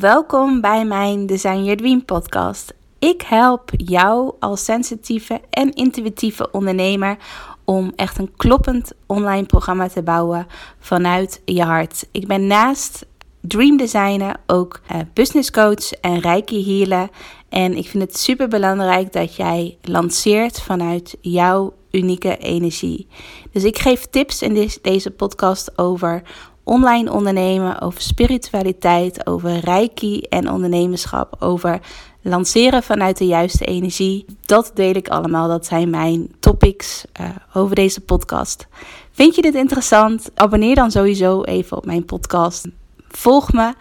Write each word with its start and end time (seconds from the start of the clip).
Welkom 0.00 0.60
bij 0.60 0.84
mijn 0.84 1.26
Design 1.26 1.62
Your 1.62 1.76
Dream 1.76 2.04
podcast. 2.04 2.74
Ik 2.98 3.22
help 3.22 3.70
jou 3.76 4.34
als 4.40 4.64
sensitieve 4.64 5.40
en 5.50 5.72
intuïtieve 5.72 6.50
ondernemer 6.50 7.16
om 7.64 7.92
echt 7.96 8.18
een 8.18 8.32
kloppend 8.36 8.92
online 9.06 9.46
programma 9.46 9.88
te 9.88 10.02
bouwen 10.02 10.46
vanuit 10.78 11.42
je 11.44 11.62
hart. 11.62 12.06
Ik 12.12 12.26
ben 12.26 12.46
naast 12.46 13.06
dream 13.40 13.76
designer 13.76 14.36
ook 14.46 14.80
uh, 14.92 14.98
business 15.12 15.50
coach 15.50 15.92
en 15.92 16.20
reiki 16.20 16.64
healer. 16.64 17.08
En 17.48 17.76
ik 17.76 17.88
vind 17.88 18.02
het 18.02 18.18
super 18.18 18.48
belangrijk 18.48 19.12
dat 19.12 19.36
jij 19.36 19.78
lanceert 19.82 20.60
vanuit 20.60 21.16
jouw 21.20 21.74
unieke 21.90 22.36
energie. 22.36 23.06
Dus 23.52 23.64
ik 23.64 23.78
geef 23.78 24.06
tips 24.06 24.42
in 24.42 24.70
deze 24.82 25.10
podcast 25.10 25.78
over 25.78 26.22
online 26.64 27.12
ondernemen, 27.12 27.80
over 27.80 28.00
spiritualiteit, 28.00 29.26
over 29.26 29.58
reiki 29.58 30.20
en 30.20 30.50
ondernemerschap, 30.50 31.36
over 31.38 31.80
lanceren 32.22 32.82
vanuit 32.82 33.18
de 33.18 33.26
juiste 33.26 33.64
energie. 33.64 34.24
Dat 34.46 34.70
deel 34.74 34.94
ik 34.94 35.08
allemaal. 35.08 35.48
Dat 35.48 35.66
zijn 35.66 35.90
mijn 35.90 36.28
topics 36.40 37.04
uh, 37.20 37.28
over 37.52 37.74
deze 37.74 38.00
podcast. 38.00 38.66
Vind 39.12 39.34
je 39.34 39.42
dit 39.42 39.54
interessant? 39.54 40.30
Abonneer 40.34 40.74
dan 40.74 40.90
sowieso 40.90 41.42
even 41.42 41.76
op 41.76 41.86
mijn 41.86 42.04
podcast. 42.04 42.66
Volg 43.08 43.52
me. 43.52 43.74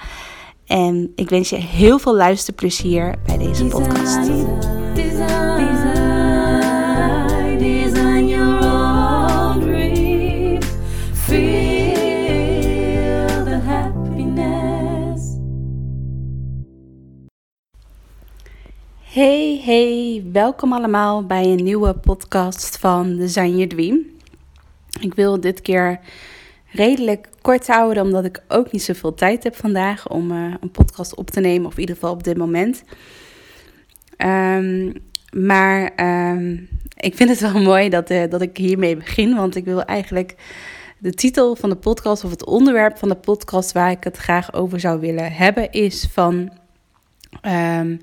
En 0.66 1.12
ik 1.16 1.30
wens 1.30 1.50
je 1.50 1.56
heel 1.56 2.00
veel 2.00 2.16
luisterplezier 2.16 3.16
bij 3.26 3.38
deze 3.38 3.66
podcast. 3.66 4.20
Hey, 19.14 19.62
hey, 19.64 20.24
welkom 20.32 20.74
allemaal 20.74 21.26
bij 21.26 21.44
een 21.44 21.64
nieuwe 21.64 21.94
podcast 21.94 22.78
van 22.78 23.16
Design 23.16 23.50
Your 23.50 23.68
Dream. 23.68 24.00
Ik 25.00 25.14
wil 25.14 25.40
dit 25.40 25.62
keer 25.62 26.00
redelijk 26.72 27.30
kort 27.42 27.68
houden, 27.68 28.04
omdat 28.04 28.26
ik 28.26 28.44
ook 28.48 28.72
niet 28.72 28.84
zoveel 28.84 29.14
tijd 29.14 29.44
heb 29.44 29.56
vandaag 29.56 30.10
om 30.10 30.32
uh, 30.32 30.54
een 30.60 30.72
podcast 30.72 31.16
op 31.16 31.30
te 31.30 31.40
nemen, 31.40 31.68
of 31.68 31.74
in 31.74 31.80
ieder 31.80 31.96
geval 31.96 32.12
op 32.12 32.24
dit 32.24 32.38
moment. 32.38 32.84
Um, 34.18 34.94
maar 35.32 35.92
um, 36.32 36.70
ik 36.98 37.16
vind 37.16 37.30
het 37.30 37.40
wel 37.40 37.62
mooi 37.72 37.90
dat, 37.90 38.12
uh, 38.12 38.24
dat 38.30 38.42
ik 38.42 38.58
hiermee 38.58 38.96
begin, 38.96 39.36
want 39.36 39.56
ik 39.56 39.66
wil 39.66 39.84
eigenlijk 39.84 40.36
de 40.98 41.14
titel 41.14 41.56
van 41.56 41.70
de 41.70 41.76
podcast 41.76 42.24
of 42.24 42.30
het 42.30 42.46
onderwerp 42.46 42.98
van 42.98 43.10
de 43.10 43.16
podcast 43.16 43.72
waar 43.72 43.92
ik 43.92 44.04
het 44.04 44.18
graag 44.18 44.54
over 44.54 44.80
zou 44.80 45.00
willen 45.00 45.32
hebben 45.32 45.72
is 45.72 46.08
van. 46.12 46.52
Um, 47.42 48.00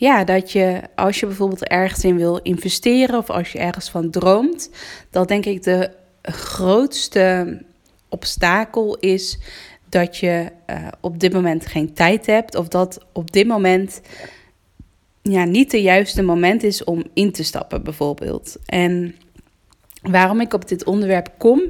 ja, 0.00 0.24
dat 0.24 0.52
je 0.52 0.80
als 0.94 1.20
je 1.20 1.26
bijvoorbeeld 1.26 1.68
ergens 1.68 2.04
in 2.04 2.16
wil 2.16 2.40
investeren 2.42 3.18
of 3.18 3.30
als 3.30 3.52
je 3.52 3.58
ergens 3.58 3.90
van 3.90 4.10
droomt, 4.10 4.70
dat 5.10 5.28
denk 5.28 5.46
ik 5.46 5.62
de 5.62 5.90
grootste 6.22 7.58
obstakel 8.08 8.96
is 8.96 9.38
dat 9.88 10.16
je 10.16 10.52
uh, 10.70 10.88
op 11.00 11.20
dit 11.20 11.32
moment 11.32 11.66
geen 11.66 11.94
tijd 11.94 12.26
hebt 12.26 12.54
of 12.54 12.68
dat 12.68 13.06
op 13.12 13.32
dit 13.32 13.46
moment 13.46 14.00
ja, 15.22 15.44
niet 15.44 15.70
de 15.70 15.82
juiste 15.82 16.22
moment 16.22 16.62
is 16.62 16.84
om 16.84 17.04
in 17.14 17.32
te 17.32 17.44
stappen 17.44 17.82
bijvoorbeeld. 17.82 18.56
En 18.66 19.14
Waarom 20.02 20.40
ik 20.40 20.54
op 20.54 20.68
dit 20.68 20.84
onderwerp 20.84 21.28
kom, 21.38 21.62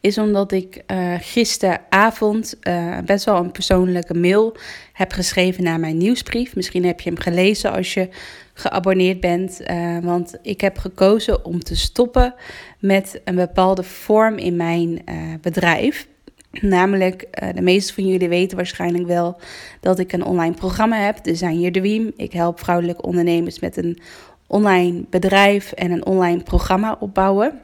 is 0.00 0.18
omdat 0.18 0.52
ik 0.52 0.82
uh, 0.92 1.14
gisteravond 1.20 2.56
uh, 2.62 2.98
best 3.04 3.24
wel 3.24 3.36
een 3.36 3.52
persoonlijke 3.52 4.14
mail 4.14 4.56
heb 4.92 5.12
geschreven 5.12 5.64
naar 5.64 5.80
mijn 5.80 5.96
nieuwsbrief. 5.96 6.54
Misschien 6.54 6.84
heb 6.84 7.00
je 7.00 7.10
hem 7.10 7.18
gelezen 7.18 7.72
als 7.72 7.94
je 7.94 8.08
geabonneerd 8.54 9.20
bent. 9.20 9.60
Uh, 9.70 9.98
want 9.98 10.38
ik 10.42 10.60
heb 10.60 10.78
gekozen 10.78 11.44
om 11.44 11.62
te 11.62 11.76
stoppen 11.76 12.34
met 12.78 13.20
een 13.24 13.34
bepaalde 13.34 13.82
vorm 13.82 14.36
in 14.36 14.56
mijn 14.56 15.04
bedrijf. 15.40 16.06
Namelijk, 16.50 17.26
de 17.54 17.62
meeste 17.62 17.94
van 17.94 18.06
jullie 18.06 18.28
weten 18.28 18.56
waarschijnlijk 18.56 19.06
wel 19.06 19.40
dat 19.80 19.98
ik 19.98 20.12
een 20.12 20.24
online 20.24 20.54
programma 20.54 20.96
heb, 20.96 21.24
Design 21.24 21.58
Your 21.58 21.72
Dream. 21.72 22.12
Ik 22.16 22.32
help 22.32 22.58
vrouwelijke 22.58 23.02
ondernemers 23.02 23.58
met 23.58 23.76
een 23.76 23.98
online 24.46 25.04
bedrijf 25.10 25.72
en 25.72 25.90
een 25.90 26.06
online 26.06 26.42
programma 26.42 26.96
opbouwen. 27.00 27.60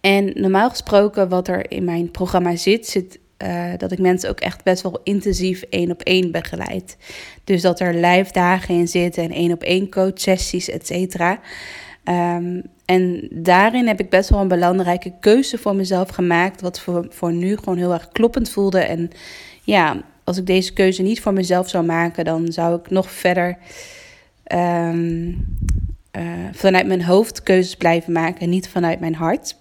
En 0.00 0.32
normaal 0.34 0.70
gesproken, 0.70 1.28
wat 1.28 1.48
er 1.48 1.70
in 1.70 1.84
mijn 1.84 2.10
programma 2.10 2.56
zit, 2.56 2.86
zit 2.86 3.18
uh, 3.38 3.72
dat 3.76 3.92
ik 3.92 3.98
mensen 3.98 4.30
ook 4.30 4.40
echt 4.40 4.64
best 4.64 4.82
wel 4.82 5.00
intensief 5.04 5.62
één 5.62 5.90
op 5.90 6.02
één 6.02 6.32
begeleid. 6.32 6.96
Dus 7.44 7.62
dat 7.62 7.80
er 7.80 7.94
live 7.94 8.32
dagen 8.32 8.74
in 8.74 8.88
zitten 8.88 9.22
en 9.22 9.30
één 9.30 9.52
op 9.52 9.62
één 9.62 9.90
coach 9.90 10.20
sessies, 10.20 10.70
et 10.70 10.86
cetera. 10.86 11.40
Um, 12.04 12.62
en 12.84 13.28
daarin 13.30 13.86
heb 13.86 14.00
ik 14.00 14.10
best 14.10 14.28
wel 14.28 14.40
een 14.40 14.48
belangrijke 14.48 15.12
keuze 15.20 15.58
voor 15.58 15.74
mezelf 15.74 16.08
gemaakt, 16.08 16.60
wat 16.60 16.80
voor, 16.80 17.06
voor 17.10 17.32
nu 17.32 17.56
gewoon 17.56 17.78
heel 17.78 17.92
erg 17.92 18.08
kloppend 18.08 18.50
voelde. 18.50 18.80
En 18.80 19.10
ja, 19.62 20.02
als 20.24 20.38
ik 20.38 20.46
deze 20.46 20.72
keuze 20.72 21.02
niet 21.02 21.20
voor 21.20 21.32
mezelf 21.32 21.68
zou 21.68 21.84
maken, 21.84 22.24
dan 22.24 22.52
zou 22.52 22.78
ik 22.78 22.90
nog 22.90 23.10
verder 23.10 23.58
um, 24.54 25.28
uh, 26.18 26.22
vanuit 26.52 26.86
mijn 26.86 27.04
hoofd 27.04 27.42
keuzes 27.42 27.76
blijven 27.76 28.12
maken, 28.12 28.48
niet 28.48 28.68
vanuit 28.68 29.00
mijn 29.00 29.14
hart. 29.14 29.56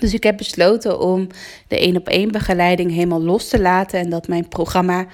Dus 0.00 0.14
ik 0.14 0.22
heb 0.22 0.36
besloten 0.36 1.00
om 1.00 1.26
de 1.68 1.78
één 1.78 1.96
op 1.96 2.08
één 2.08 2.32
begeleiding 2.32 2.90
helemaal 2.90 3.22
los 3.22 3.48
te 3.48 3.60
laten 3.60 4.00
en 4.00 4.10
dat 4.10 4.28
mijn 4.28 4.48
programma 4.48 5.06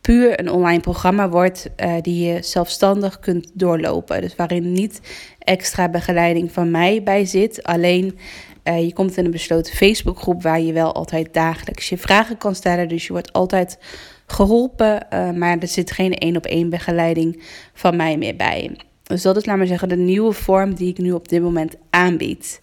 puur 0.00 0.40
een 0.40 0.50
online 0.50 0.80
programma 0.80 1.28
wordt 1.28 1.70
uh, 1.76 1.94
die 2.00 2.26
je 2.26 2.42
zelfstandig 2.42 3.20
kunt 3.20 3.50
doorlopen. 3.52 4.20
Dus 4.20 4.36
waarin 4.36 4.72
niet 4.72 5.00
extra 5.38 5.88
begeleiding 5.88 6.52
van 6.52 6.70
mij 6.70 7.02
bij 7.02 7.24
zit. 7.24 7.62
Alleen 7.62 8.18
uh, 8.64 8.84
je 8.84 8.92
komt 8.92 9.16
in 9.16 9.24
een 9.24 9.30
besloten 9.30 9.74
Facebookgroep 9.74 10.42
waar 10.42 10.60
je 10.60 10.72
wel 10.72 10.94
altijd 10.94 11.34
dagelijks 11.34 11.88
je 11.88 11.98
vragen 11.98 12.38
kan 12.38 12.54
stellen. 12.54 12.88
Dus 12.88 13.06
je 13.06 13.12
wordt 13.12 13.32
altijd 13.32 13.78
geholpen, 14.26 15.06
uh, 15.12 15.30
maar 15.30 15.58
er 15.58 15.68
zit 15.68 15.90
geen 15.90 16.14
één 16.14 16.36
op 16.36 16.46
één 16.46 16.70
begeleiding 16.70 17.42
van 17.74 17.96
mij 17.96 18.18
meer 18.18 18.36
bij. 18.36 18.76
Dus 19.02 19.22
dat 19.22 19.36
is, 19.36 19.44
laat 19.44 19.56
maar 19.56 19.66
zeggen, 19.66 19.88
de 19.88 19.96
nieuwe 19.96 20.32
vorm 20.32 20.74
die 20.74 20.88
ik 20.88 20.98
nu 20.98 21.12
op 21.12 21.28
dit 21.28 21.42
moment 21.42 21.74
aanbied. 21.90 22.60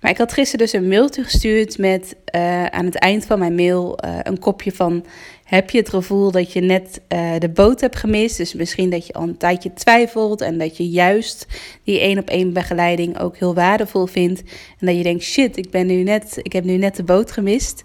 Maar 0.00 0.10
ik 0.10 0.18
had 0.18 0.32
gisteren 0.32 0.66
dus 0.66 0.74
een 0.74 0.88
mailtje 0.88 1.22
gestuurd 1.22 1.78
met 1.78 2.16
uh, 2.34 2.66
aan 2.66 2.84
het 2.84 2.98
eind 2.98 3.26
van 3.26 3.38
mijn 3.38 3.54
mail 3.54 3.98
een 4.22 4.38
kopje 4.38 4.72
van... 4.72 5.04
Heb 5.44 5.70
je 5.70 5.78
het 5.78 5.88
gevoel 5.88 6.30
dat 6.30 6.52
je 6.52 6.60
net 6.60 7.00
uh, 7.08 7.38
de 7.38 7.48
boot 7.48 7.80
hebt 7.80 7.96
gemist? 7.96 8.36
Dus 8.36 8.54
misschien 8.54 8.90
dat 8.90 9.06
je 9.06 9.12
al 9.12 9.22
een 9.22 9.36
tijdje 9.36 9.72
twijfelt 9.72 10.40
en 10.40 10.58
dat 10.58 10.76
je 10.76 10.88
juist 10.88 11.46
die 11.84 12.00
één 12.00 12.18
op 12.18 12.28
één 12.28 12.52
begeleiding 12.52 13.18
ook 13.18 13.36
heel 13.36 13.54
waardevol 13.54 14.06
vindt. 14.06 14.42
En 14.78 14.86
dat 14.86 14.96
je 14.96 15.02
denkt, 15.02 15.22
shit, 15.22 15.56
ik, 15.56 15.70
ben 15.70 15.86
nu 15.86 16.02
net, 16.02 16.38
ik 16.42 16.52
heb 16.52 16.64
nu 16.64 16.76
net 16.76 16.96
de 16.96 17.04
boot 17.04 17.32
gemist. 17.32 17.84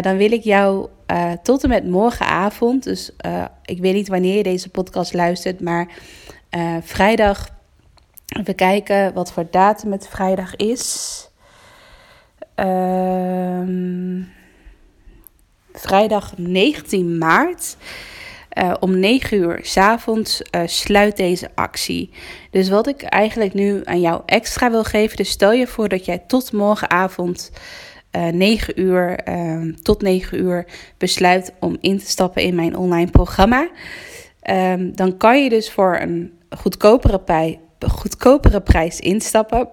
dan 0.00 0.16
wil 0.16 0.32
ik 0.32 0.42
jou 0.42 0.88
tot 1.42 1.62
en 1.62 1.68
met 1.68 1.88
morgenavond, 1.88 2.82
dus 2.82 3.10
ik 3.64 3.78
weet 3.78 3.94
niet 3.94 4.08
wanneer 4.08 4.36
je 4.36 4.42
deze 4.42 4.68
podcast 4.68 5.12
luistert, 5.12 5.60
maar 5.60 5.88
vrijdag 6.82 7.54
Even 8.28 8.54
kijken 8.54 9.12
wat 9.12 9.32
voor 9.32 9.46
datum 9.50 9.92
het 9.92 10.08
vrijdag 10.08 10.56
is. 10.56 11.28
Uh, 12.56 14.24
vrijdag 15.74 16.32
19 16.36 17.18
maart. 17.18 17.76
Uh, 18.58 18.74
om 18.80 18.98
9 18.98 19.36
uur 19.38 19.58
s 19.62 19.76
avonds 19.76 20.42
uh, 20.50 20.62
sluit 20.66 21.16
deze 21.16 21.50
actie. 21.54 22.10
Dus 22.50 22.68
wat 22.68 22.86
ik 22.86 23.02
eigenlijk 23.02 23.54
nu 23.54 23.80
aan 23.84 24.00
jou 24.00 24.22
extra 24.26 24.70
wil 24.70 24.84
geven. 24.84 25.16
Dus 25.16 25.28
stel 25.28 25.52
je 25.52 25.66
voor 25.66 25.88
dat 25.88 26.04
jij 26.04 26.18
tot 26.18 26.52
morgenavond 26.52 27.50
uh, 28.16 28.28
eh, 28.28 28.34
9 28.34 28.80
uur 28.80 29.16
ehm, 29.16 29.72
tot 29.82 30.02
9 30.02 30.40
uur 30.40 30.66
besluit 30.98 31.52
om 31.60 31.76
in 31.80 31.98
te 31.98 32.06
stappen 32.06 32.42
in 32.42 32.54
mijn 32.54 32.76
online 32.76 33.10
programma. 33.10 33.68
Ehm, 34.40 34.92
dan 34.92 35.16
kan 35.16 35.42
je 35.42 35.48
dus 35.48 35.70
voor 35.70 35.98
een 36.00 36.32
goedkopere 36.50 37.58
goedkopere 37.88 38.60
prijs 38.60 39.00
instappen, 39.00 39.68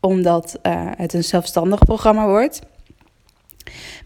omdat 0.00 0.58
het 0.96 1.12
een 1.12 1.24
zelfstandig 1.24 1.78
programma 1.78 2.26
wordt. 2.26 2.60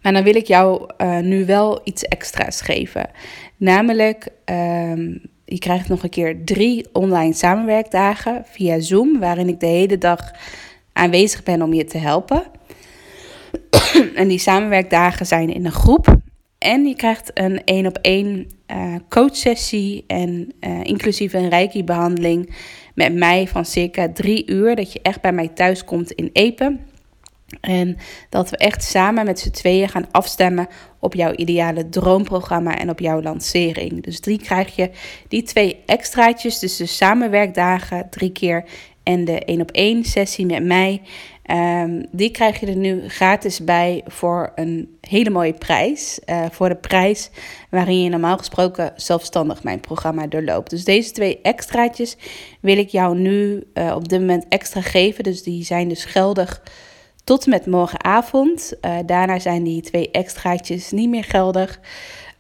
Maar 0.03 0.13
dan 0.13 0.23
wil 0.23 0.35
ik 0.37 0.47
jou 0.47 0.91
uh, 0.99 1.19
nu 1.19 1.45
wel 1.45 1.81
iets 1.85 2.03
extra's 2.03 2.61
geven. 2.61 3.11
Namelijk, 3.57 4.29
uh, 4.51 4.97
je 5.45 5.59
krijgt 5.59 5.89
nog 5.89 6.03
een 6.03 6.11
keer 6.11 6.45
drie 6.45 6.89
online 6.93 7.33
samenwerkdagen 7.33 8.43
via 8.47 8.81
Zoom, 8.81 9.19
waarin 9.19 9.49
ik 9.49 9.61
de 9.61 9.67
hele 9.67 9.99
dag 9.99 10.21
aanwezig 10.93 11.43
ben 11.43 11.63
om 11.63 11.75
je 11.75 11.85
te 11.85 11.99
helpen. 11.99 12.43
en 14.15 14.29
die 14.29 14.39
samenwerkdagen 14.39 15.27
zijn 15.27 15.55
in 15.55 15.65
een 15.65 15.73
groep. 15.73 16.19
En 16.59 16.87
je 16.87 16.97
krijgt 16.97 17.31
een 17.35 17.65
één 17.65 17.87
op 17.87 17.99
één 18.03 18.47
uh, 18.71 18.95
coachsessie 19.09 20.05
en 20.07 20.53
uh, 20.61 20.81
inclusief 20.83 21.33
een 21.33 21.49
reiki-behandeling 21.49 22.55
met 22.95 23.15
mij 23.15 23.49
van 23.49 23.65
circa 23.65 24.13
drie 24.13 24.51
uur. 24.51 24.77
Dat 24.77 24.93
je 24.93 25.01
echt 25.03 25.21
bij 25.21 25.33
mij 25.33 25.49
thuis 25.49 25.85
komt 25.85 26.11
in 26.11 26.31
Epen. 26.33 26.81
En 27.61 27.97
dat 28.29 28.51
we 28.51 28.57
echt 28.57 28.85
samen 28.85 29.25
met 29.25 29.39
z'n 29.39 29.51
tweeën 29.51 29.89
gaan 29.89 30.09
afstemmen 30.11 30.69
op 30.99 31.15
jouw 31.15 31.33
ideale 31.33 31.89
droomprogramma 31.89 32.79
en 32.79 32.91
op 32.91 32.99
jouw 32.99 33.23
lancering. 33.23 34.03
Dus 34.03 34.21
drie 34.21 34.39
krijg 34.39 34.77
je 34.77 34.91
die 35.29 35.43
twee 35.43 35.83
extraatjes, 35.87 36.59
dus 36.59 36.77
de 36.77 36.87
samenwerkdagen 36.87 38.11
drie 38.11 38.33
keer 38.33 38.65
en 39.03 39.25
de 39.25 39.45
één 39.45 39.61
op 39.61 39.71
één 39.71 40.05
sessie 40.05 40.47
met 40.47 40.65
mij. 40.65 41.03
Um, 41.51 42.07
die 42.13 42.31
krijg 42.31 42.61
je 42.61 42.67
er 42.67 42.77
nu 42.77 43.09
gratis 43.09 43.65
bij 43.65 44.03
voor 44.07 44.53
een 44.55 44.99
hele 45.01 45.31
mooie 45.31 45.53
prijs. 45.53 46.21
Uh, 46.27 46.45
voor 46.51 46.69
de 46.69 46.77
prijs 46.77 47.31
waarin 47.71 48.03
je 48.03 48.11
normaal 48.11 48.39
gesproken 48.39 48.93
zelfstandig 48.97 49.63
mijn 49.63 49.81
programma 49.81 50.27
doorloopt. 50.27 50.71
Dus 50.71 50.85
deze 50.85 51.11
twee 51.11 51.41
extraatjes 51.43 52.17
wil 52.61 52.79
ik 52.79 52.89
jou 52.89 53.19
nu 53.19 53.67
uh, 53.75 53.93
op 53.95 54.09
dit 54.09 54.21
moment 54.21 54.45
extra 54.49 54.81
geven. 54.81 55.25
Dus 55.25 55.43
die 55.43 55.65
zijn 55.65 55.89
dus 55.89 56.05
geldig 56.05 56.63
tot 57.31 57.47
met 57.47 57.67
morgenavond. 57.67 58.73
Uh, 58.83 58.97
daarna 59.07 59.39
zijn 59.39 59.63
die 59.63 59.83
twee 59.83 60.11
extraatjes 60.11 60.91
niet 60.91 61.09
meer 61.09 61.25
geldig. 61.25 61.81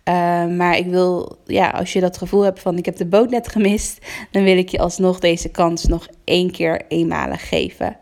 Uh, 0.08 0.14
maar 0.46 0.76
ik 0.76 0.86
wil, 0.86 1.38
ja, 1.46 1.68
als 1.68 1.92
je 1.92 2.00
dat 2.00 2.18
gevoel 2.18 2.42
hebt 2.42 2.60
van 2.60 2.78
ik 2.78 2.84
heb 2.84 2.96
de 2.96 3.06
boot 3.06 3.30
net 3.30 3.48
gemist, 3.48 4.06
dan 4.30 4.42
wil 4.42 4.56
ik 4.56 4.68
je 4.68 4.78
alsnog 4.78 5.18
deze 5.18 5.48
kans 5.48 5.84
nog 5.84 6.08
één 6.24 6.50
keer 6.50 6.82
eenmalig 6.88 7.48
geven. 7.48 7.96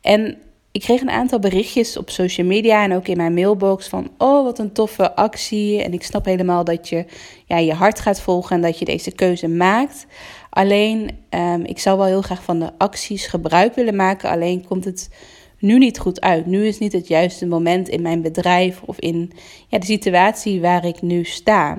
En 0.00 0.38
ik 0.72 0.80
kreeg 0.80 1.00
een 1.00 1.10
aantal 1.10 1.38
berichtjes 1.38 1.96
op 1.96 2.10
social 2.10 2.46
media 2.46 2.82
en 2.82 2.94
ook 2.94 3.08
in 3.08 3.16
mijn 3.16 3.34
mailbox 3.34 3.88
van 3.88 4.10
oh 4.18 4.44
wat 4.44 4.58
een 4.58 4.72
toffe 4.72 5.16
actie 5.16 5.82
en 5.82 5.92
ik 5.92 6.02
snap 6.02 6.24
helemaal 6.24 6.64
dat 6.64 6.88
je 6.88 7.04
ja, 7.46 7.58
je 7.58 7.72
hart 7.72 8.00
gaat 8.00 8.20
volgen 8.20 8.56
en 8.56 8.62
dat 8.62 8.78
je 8.78 8.84
deze 8.84 9.12
keuze 9.12 9.48
maakt. 9.48 10.06
Alleen 10.50 11.10
um, 11.30 11.64
ik 11.64 11.78
zou 11.78 11.98
wel 11.98 12.06
heel 12.06 12.22
graag 12.22 12.42
van 12.42 12.58
de 12.58 12.70
acties 12.78 13.26
gebruik 13.26 13.74
willen 13.74 13.96
maken, 13.96 14.30
alleen 14.30 14.66
komt 14.66 14.84
het 14.84 15.08
nu 15.64 15.78
niet 15.78 15.98
goed 15.98 16.20
uit. 16.20 16.46
Nu 16.46 16.66
is 16.66 16.78
niet 16.78 16.92
het 16.92 17.08
juiste 17.08 17.46
moment 17.46 17.88
in 17.88 18.02
mijn 18.02 18.22
bedrijf 18.22 18.82
of 18.82 18.98
in 18.98 19.32
ja, 19.68 19.78
de 19.78 19.86
situatie 19.86 20.60
waar 20.60 20.84
ik 20.84 21.02
nu 21.02 21.24
sta. 21.24 21.78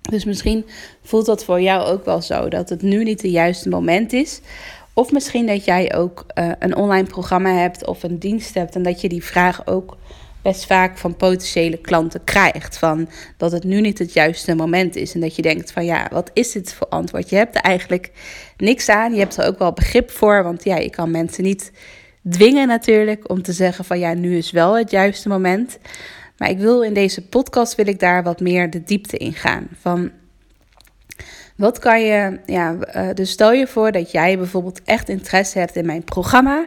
Dus 0.00 0.24
misschien 0.24 0.64
voelt 1.02 1.26
dat 1.26 1.44
voor 1.44 1.60
jou 1.60 1.86
ook 1.86 2.04
wel 2.04 2.22
zo, 2.22 2.48
dat 2.48 2.68
het 2.68 2.82
nu 2.82 3.04
niet 3.04 3.22
het 3.22 3.30
juiste 3.30 3.68
moment 3.68 4.12
is. 4.12 4.40
Of 4.92 5.12
misschien 5.12 5.46
dat 5.46 5.64
jij 5.64 5.94
ook 5.94 6.26
uh, 6.34 6.50
een 6.58 6.76
online 6.76 7.06
programma 7.06 7.50
hebt 7.50 7.86
of 7.86 8.02
een 8.02 8.18
dienst 8.18 8.54
hebt 8.54 8.74
en 8.74 8.82
dat 8.82 9.00
je 9.00 9.08
die 9.08 9.24
vraag 9.24 9.66
ook 9.66 9.96
best 10.42 10.66
vaak 10.66 10.98
van 10.98 11.16
potentiële 11.16 11.76
klanten 11.76 12.24
krijgt. 12.24 12.78
Van 12.78 13.08
dat 13.36 13.52
het 13.52 13.64
nu 13.64 13.80
niet 13.80 13.98
het 13.98 14.12
juiste 14.12 14.54
moment 14.54 14.96
is. 14.96 15.14
En 15.14 15.20
dat 15.20 15.36
je 15.36 15.42
denkt 15.42 15.72
van 15.72 15.84
ja, 15.84 16.08
wat 16.12 16.30
is 16.32 16.52
dit 16.52 16.74
voor 16.74 16.88
antwoord? 16.88 17.30
Je 17.30 17.36
hebt 17.36 17.54
er 17.54 17.60
eigenlijk 17.60 18.10
niks 18.56 18.88
aan. 18.88 19.12
Je 19.12 19.18
hebt 19.18 19.36
er 19.36 19.46
ook 19.46 19.58
wel 19.58 19.72
begrip 19.72 20.10
voor. 20.10 20.42
Want 20.42 20.64
ja, 20.64 20.76
je 20.76 20.90
kan 20.90 21.10
mensen 21.10 21.44
niet 21.44 21.72
dwingen 22.28 22.68
natuurlijk 22.68 23.30
om 23.30 23.42
te 23.42 23.52
zeggen 23.52 23.84
van 23.84 23.98
ja, 23.98 24.14
nu 24.14 24.36
is 24.36 24.50
wel 24.50 24.76
het 24.76 24.90
juiste 24.90 25.28
moment. 25.28 25.78
Maar 26.36 26.50
ik 26.50 26.58
wil 26.58 26.82
in 26.82 26.94
deze 26.94 27.26
podcast 27.26 27.74
wil 27.74 27.86
ik 27.86 27.98
daar 27.98 28.22
wat 28.22 28.40
meer 28.40 28.70
de 28.70 28.82
diepte 28.82 29.16
in 29.16 29.32
gaan. 29.32 29.68
Van 29.80 30.10
wat 31.56 31.78
kan 31.78 32.00
je, 32.00 32.38
ja, 32.46 32.76
uh, 32.94 33.08
dus 33.14 33.30
stel 33.30 33.52
je 33.52 33.66
voor 33.66 33.92
dat 33.92 34.10
jij 34.10 34.38
bijvoorbeeld 34.38 34.80
echt 34.84 35.08
interesse 35.08 35.58
hebt 35.58 35.76
in 35.76 35.86
mijn 35.86 36.04
programma. 36.04 36.66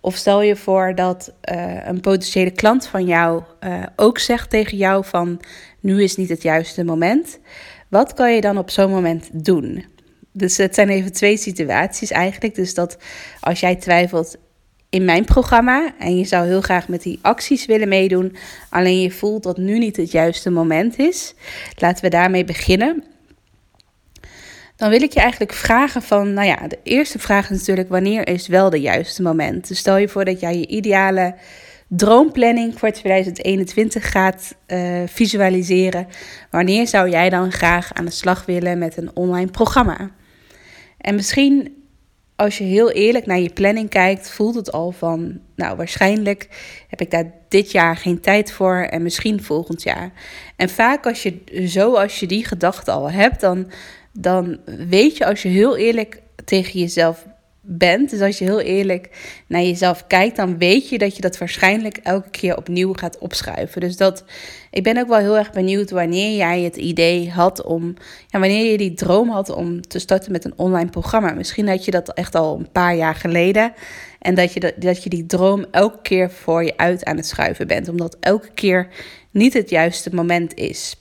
Of 0.00 0.14
stel 0.14 0.42
je 0.42 0.56
voor 0.56 0.94
dat 0.94 1.32
uh, 1.52 1.86
een 1.86 2.00
potentiële 2.00 2.50
klant 2.50 2.86
van 2.86 3.04
jou 3.04 3.42
uh, 3.60 3.82
ook 3.96 4.18
zegt 4.18 4.50
tegen 4.50 4.76
jou 4.76 5.04
van 5.04 5.40
nu 5.80 6.02
is 6.02 6.16
niet 6.16 6.28
het 6.28 6.42
juiste 6.42 6.84
moment. 6.84 7.38
Wat 7.88 8.14
kan 8.14 8.34
je 8.34 8.40
dan 8.40 8.58
op 8.58 8.70
zo'n 8.70 8.90
moment 8.90 9.28
doen? 9.32 9.84
Dus 10.32 10.56
het 10.56 10.74
zijn 10.74 10.88
even 10.88 11.12
twee 11.12 11.36
situaties 11.36 12.10
eigenlijk. 12.10 12.54
Dus 12.54 12.74
dat 12.74 12.98
als 13.40 13.60
jij 13.60 13.76
twijfelt, 13.76 14.36
in 14.90 15.04
mijn 15.04 15.24
programma 15.24 15.94
en 15.98 16.18
je 16.18 16.24
zou 16.24 16.46
heel 16.46 16.60
graag 16.60 16.88
met 16.88 17.02
die 17.02 17.18
acties 17.22 17.66
willen 17.66 17.88
meedoen, 17.88 18.36
alleen 18.70 19.00
je 19.00 19.10
voelt 19.10 19.42
dat 19.42 19.56
nu 19.56 19.78
niet 19.78 19.96
het 19.96 20.10
juiste 20.10 20.50
moment 20.50 20.98
is. 20.98 21.34
Laten 21.76 22.04
we 22.04 22.10
daarmee 22.10 22.44
beginnen. 22.44 23.04
Dan 24.76 24.90
wil 24.90 25.02
ik 25.02 25.12
je 25.12 25.20
eigenlijk 25.20 25.52
vragen 25.52 26.02
van, 26.02 26.32
nou 26.32 26.46
ja, 26.46 26.68
de 26.68 26.78
eerste 26.82 27.18
vraag 27.18 27.50
is 27.50 27.58
natuurlijk 27.58 27.88
wanneer 27.88 28.28
is 28.28 28.46
wel 28.46 28.70
de 28.70 28.80
juiste 28.80 29.22
moment? 29.22 29.68
Dus 29.68 29.78
stel 29.78 29.96
je 29.96 30.08
voor 30.08 30.24
dat 30.24 30.40
jij 30.40 30.58
je 30.58 30.66
ideale 30.66 31.34
droomplanning 31.88 32.78
voor 32.78 32.90
2021 32.90 34.10
gaat 34.10 34.54
uh, 34.66 35.02
visualiseren. 35.06 36.06
Wanneer 36.50 36.86
zou 36.86 37.10
jij 37.10 37.30
dan 37.30 37.52
graag 37.52 37.92
aan 37.92 38.04
de 38.04 38.10
slag 38.10 38.44
willen 38.44 38.78
met 38.78 38.96
een 38.96 39.10
online 39.14 39.50
programma? 39.50 40.10
En 40.98 41.14
misschien 41.14 41.75
als 42.36 42.58
je 42.58 42.64
heel 42.64 42.90
eerlijk 42.90 43.26
naar 43.26 43.38
je 43.38 43.50
planning 43.50 43.88
kijkt, 43.88 44.30
voelt 44.30 44.54
het 44.54 44.72
al 44.72 44.92
van, 44.92 45.40
nou 45.54 45.76
waarschijnlijk 45.76 46.48
heb 46.88 47.00
ik 47.00 47.10
daar 47.10 47.32
dit 47.48 47.70
jaar 47.70 47.96
geen 47.96 48.20
tijd 48.20 48.52
voor 48.52 48.76
en 48.76 49.02
misschien 49.02 49.42
volgend 49.42 49.82
jaar. 49.82 50.12
En 50.56 50.68
vaak 50.68 51.06
als 51.06 51.22
je 51.22 51.66
zo 51.68 51.94
als 51.94 52.20
je 52.20 52.26
die 52.26 52.44
gedachte 52.44 52.90
al 52.90 53.10
hebt, 53.10 53.40
dan, 53.40 53.70
dan 54.12 54.58
weet 54.88 55.16
je 55.16 55.26
als 55.26 55.42
je 55.42 55.48
heel 55.48 55.76
eerlijk 55.76 56.22
tegen 56.44 56.80
jezelf 56.80 57.26
bent. 57.66 58.10
Dus 58.10 58.20
als 58.20 58.38
je 58.38 58.44
heel 58.44 58.60
eerlijk 58.60 59.10
naar 59.46 59.62
jezelf 59.62 60.06
kijkt, 60.06 60.36
dan 60.36 60.58
weet 60.58 60.88
je 60.88 60.98
dat 60.98 61.16
je 61.16 61.22
dat 61.22 61.38
waarschijnlijk 61.38 61.96
elke 61.96 62.30
keer 62.30 62.56
opnieuw 62.56 62.92
gaat 62.92 63.18
opschuiven. 63.18 63.80
Dus 63.80 63.96
dat, 63.96 64.24
ik 64.70 64.82
ben 64.82 64.98
ook 64.98 65.08
wel 65.08 65.18
heel 65.18 65.36
erg 65.36 65.52
benieuwd 65.52 65.90
wanneer 65.90 66.36
jij 66.36 66.60
het 66.60 66.76
idee 66.76 67.30
had 67.30 67.62
om, 67.62 67.94
ja, 68.26 68.38
wanneer 68.38 68.70
je 68.70 68.78
die 68.78 68.94
droom 68.94 69.28
had 69.28 69.50
om 69.50 69.80
te 69.80 69.98
starten 69.98 70.32
met 70.32 70.44
een 70.44 70.54
online 70.56 70.90
programma. 70.90 71.30
Misschien 71.30 71.68
had 71.68 71.84
je 71.84 71.90
dat 71.90 72.14
echt 72.14 72.34
al 72.34 72.58
een 72.58 72.70
paar 72.72 72.96
jaar 72.96 73.14
geleden. 73.14 73.72
En 74.18 74.34
dat 74.34 74.52
je, 74.52 74.60
dat, 74.60 74.72
dat 74.76 75.02
je 75.02 75.10
die 75.10 75.26
droom 75.26 75.64
elke 75.70 76.02
keer 76.02 76.30
voor 76.30 76.64
je 76.64 76.76
uit 76.76 77.04
aan 77.04 77.16
het 77.16 77.26
schuiven 77.26 77.66
bent, 77.66 77.88
omdat 77.88 78.16
elke 78.20 78.50
keer 78.54 78.88
niet 79.30 79.52
het 79.52 79.70
juiste 79.70 80.14
moment 80.14 80.54
is. 80.54 80.96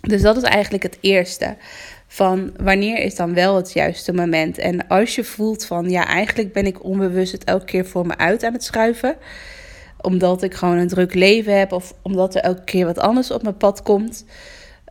Dus 0.00 0.22
dat 0.22 0.36
is 0.36 0.42
eigenlijk 0.42 0.82
het 0.82 0.98
eerste 1.00 1.56
van 2.14 2.52
wanneer 2.56 2.98
is 2.98 3.14
dan 3.14 3.34
wel 3.34 3.56
het 3.56 3.72
juiste 3.72 4.12
moment. 4.12 4.58
En 4.58 4.88
als 4.88 5.14
je 5.14 5.24
voelt 5.24 5.66
van 5.66 5.90
ja, 5.90 6.06
eigenlijk 6.06 6.52
ben 6.52 6.66
ik 6.66 6.84
onbewust 6.84 7.32
het 7.32 7.44
elke 7.44 7.64
keer 7.64 7.86
voor 7.86 8.06
me 8.06 8.16
uit 8.16 8.42
aan 8.42 8.52
het 8.52 8.64
schuiven. 8.64 9.16
Omdat 10.00 10.42
ik 10.42 10.54
gewoon 10.54 10.76
een 10.76 10.88
druk 10.88 11.14
leven 11.14 11.58
heb 11.58 11.72
of 11.72 11.94
omdat 12.02 12.34
er 12.34 12.40
elke 12.40 12.64
keer 12.64 12.86
wat 12.86 12.98
anders 12.98 13.30
op 13.30 13.42
mijn 13.42 13.56
pad 13.56 13.82
komt. 13.82 14.24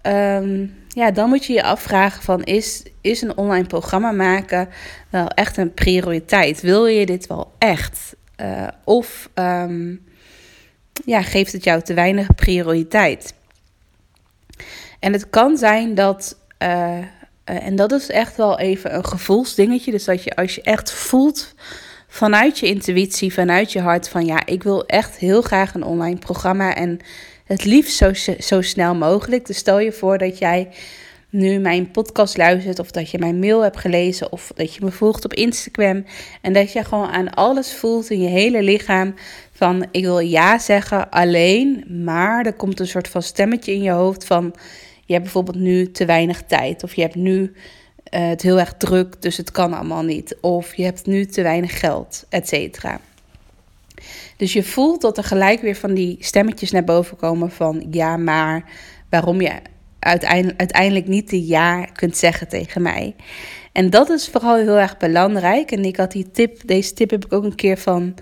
Um, 0.07 0.75
ja, 0.87 1.11
dan 1.11 1.29
moet 1.29 1.45
je 1.45 1.53
je 1.53 1.63
afvragen 1.63 2.23
van 2.23 2.43
is, 2.43 2.83
is 3.01 3.21
een 3.21 3.37
online 3.37 3.67
programma 3.67 4.11
maken 4.11 4.69
wel 5.09 5.27
echt 5.27 5.57
een 5.57 5.73
prioriteit? 5.73 6.61
Wil 6.61 6.85
je 6.85 7.05
dit 7.05 7.27
wel 7.27 7.51
echt? 7.57 8.15
Uh, 8.41 8.67
of 8.83 9.29
um, 9.35 10.05
ja, 11.05 11.21
geeft 11.21 11.51
het 11.51 11.63
jou 11.63 11.81
te 11.81 11.93
weinig 11.93 12.35
prioriteit? 12.35 13.33
En 14.99 15.13
het 15.13 15.29
kan 15.29 15.57
zijn 15.57 15.95
dat 15.95 16.41
uh, 16.63 16.98
en 17.44 17.76
dat 17.76 17.92
is 17.92 18.09
echt 18.09 18.37
wel 18.37 18.59
even 18.59 18.95
een 18.95 19.06
gevoelsdingetje. 19.06 19.92
Dus 19.92 20.04
dat 20.04 20.23
je 20.23 20.35
als 20.35 20.56
je 20.56 20.61
echt 20.61 20.92
voelt 20.92 21.54
vanuit 22.07 22.59
je 22.59 22.68
intuïtie, 22.68 23.33
vanuit 23.33 23.71
je 23.71 23.80
hart 23.80 24.09
van 24.09 24.26
ja, 24.26 24.45
ik 24.45 24.64
wil 24.64 24.85
echt 24.85 25.18
heel 25.18 25.42
graag 25.42 25.73
een 25.73 25.83
online 25.83 26.19
programma 26.19 26.76
en 26.76 26.99
het 27.45 27.66
liefst 27.66 27.95
zo, 27.95 28.14
zo 28.40 28.61
snel 28.61 28.95
mogelijk. 28.95 29.45
Dus 29.45 29.57
stel 29.57 29.80
je 29.80 29.92
voor 29.92 30.18
dat 30.18 30.37
jij 30.37 30.69
nu 31.30 31.59
mijn 31.59 31.92
podcast 31.92 32.37
luistert 32.37 32.80
of 32.80 32.92
dat 32.92 33.09
je 33.09 33.19
mijn 33.19 33.40
mail 33.40 33.61
hebt 33.61 33.78
gelezen 33.78 34.31
of 34.31 34.52
dat 34.56 34.73
je 34.76 34.80
me 34.83 34.92
volgt 34.92 35.26
op 35.26 35.33
Instagram 35.33 36.06
en 36.42 36.54
dat 36.54 36.71
je 36.71 36.83
gewoon 36.83 37.09
aan 37.09 37.33
alles 37.33 37.73
voelt 37.73 38.09
in 38.09 38.21
je 38.21 38.28
hele 38.28 38.61
lichaam 38.61 39.14
van 39.52 39.85
ik 39.92 40.04
wil 40.04 40.19
ja 40.19 40.59
zeggen 40.59 41.09
alleen, 41.09 41.85
maar 42.04 42.45
er 42.45 42.54
komt 42.54 42.80
een 42.80 42.87
soort 42.87 43.07
van 43.07 43.21
stemmetje 43.21 43.73
in 43.73 43.81
je 43.81 43.92
hoofd 43.92 44.26
van 44.26 44.54
je 45.06 45.14
hebt 45.14 45.24
bijvoorbeeld 45.24 45.57
nu 45.57 45.92
te 45.92 46.06
weinig 46.06 46.44
tijd. 46.44 46.83
Of 46.83 46.94
je 46.94 47.02
hebt 47.02 47.16
nu 47.16 47.42
uh, 47.42 47.50
het 48.28 48.42
heel 48.42 48.60
erg 48.60 48.74
druk, 48.74 49.22
dus 49.22 49.38
het 49.38 49.52
kan 49.52 49.74
allemaal 49.74 50.04
niet. 50.04 50.38
Of 50.42 50.76
je 50.76 50.83
hebt 50.83 51.06
nu 51.06 51.26
te 51.26 51.42
weinig 51.42 51.80
geld, 51.80 52.26
et 52.30 52.48
cetera. 52.48 53.00
Dus 54.38 54.54
je 54.54 54.64
voelt 54.64 55.02
dat 55.02 55.18
er 55.18 55.24
gelijk 55.24 55.62
weer 55.62 55.76
van 55.76 55.94
die 55.94 56.18
stemmetjes 56.19 56.72
naar 56.72 56.83
boven 56.83 57.18
komen 57.18 57.52
van 57.52 57.88
ja, 57.92 58.18
maar 58.18 58.64
waarom 59.10 59.42
je 59.42 59.52
uiteindelijk, 60.00 60.60
uiteindelijk 60.60 61.07
niet 61.07 61.30
de 61.30 61.45
ja 61.45 61.86
kunt 61.86 62.18
zeggen 62.18 62.48
tegen 62.48 62.81
mij. 62.81 63.16
En 63.72 63.90
dat 63.90 64.10
is 64.10 64.30
vooral 64.30 64.56
heel 64.56 64.80
erg 64.80 64.98
belangrijk. 64.98 65.72
En 65.72 65.86
ik 65.86 65.98
had 65.98 66.12
die 66.12 66.31
tip, 66.31 66.68
deze 66.68 66.94
tip 66.94 67.10
heb 67.10 67.26
ik 67.26 67.33
ook 67.33 67.44
een 67.44 67.56
keer 67.56 67.78
van 67.78 68.14